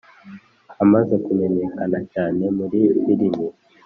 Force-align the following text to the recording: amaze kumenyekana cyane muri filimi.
amaze 0.83 1.15
kumenyekana 1.25 1.97
cyane 2.13 2.43
muri 2.57 2.79
filimi. 3.03 3.45